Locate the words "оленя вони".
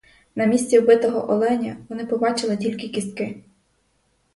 1.31-2.05